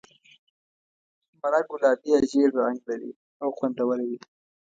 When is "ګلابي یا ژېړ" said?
1.69-2.49